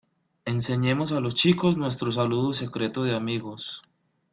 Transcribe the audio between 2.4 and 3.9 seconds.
secreto de amigos.